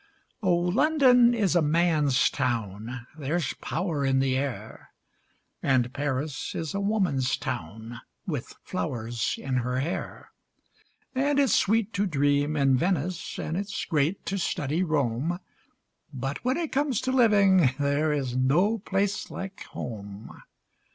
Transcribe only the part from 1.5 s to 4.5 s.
a man's town, there's power in the